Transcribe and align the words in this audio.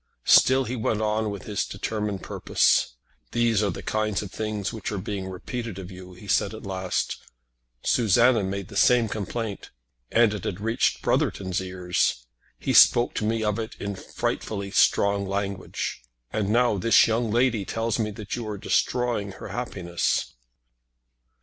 Still 0.25 0.63
he 0.63 0.75
went 0.75 0.99
on 0.99 1.29
with 1.29 1.43
his 1.43 1.63
determined 1.63 2.23
purpose. 2.23 2.95
"These 3.33 3.61
are 3.61 3.69
the 3.69 3.83
kind 3.83 4.19
of 4.23 4.31
things 4.31 4.73
which 4.73 4.91
are 4.91 4.97
being 4.97 5.27
repeated 5.29 5.77
of 5.77 5.91
you," 5.91 6.13
he 6.13 6.27
said 6.27 6.55
at 6.55 6.63
last. 6.65 7.17
"Susanna 7.83 8.41
made 8.43 8.69
the 8.69 8.75
same 8.75 9.07
complaint. 9.07 9.69
And 10.11 10.33
it 10.33 10.43
had 10.43 10.59
reached 10.59 11.03
Brotherton's 11.03 11.61
ears. 11.61 12.25
He 12.57 12.73
spoke 12.73 13.13
to 13.13 13.25
me 13.25 13.43
of 13.43 13.59
it 13.59 13.75
in 13.79 13.93
frightfully 13.95 14.71
strong 14.71 15.23
language. 15.27 16.01
And 16.33 16.49
now 16.49 16.79
this 16.79 17.05
young 17.05 17.29
lady 17.29 17.63
tells 17.63 17.99
me 17.99 18.09
that 18.09 18.35
you 18.35 18.47
are 18.47 18.57
destroying 18.57 19.33
her 19.33 19.49
happiness." 19.49 20.33